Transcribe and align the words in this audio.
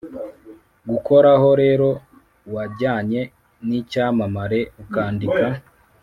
gukoraho. 0.89 1.49
rero 1.61 1.89
wajyanye 2.55 3.21
nicyamamare 3.67 4.59
ukandika 4.83 5.45